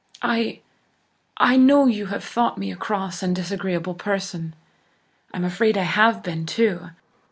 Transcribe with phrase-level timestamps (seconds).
[0.23, 0.61] I
[1.37, 4.55] I know you have thought me a cross and disagreeable person.
[5.31, 6.89] I'm afraid I have been, too.